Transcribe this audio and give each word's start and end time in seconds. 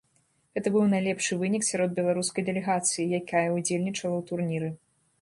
Гэта 0.57 0.71
быў 0.75 0.85
найлепшы 0.93 1.37
вынік 1.43 1.67
сярод 1.69 1.95
беларускай 1.99 2.49
дэлегацыі, 2.49 3.09
якая 3.23 3.47
ўдзельнічала 3.57 4.15
ў 4.21 4.31
турніры. 4.35 4.69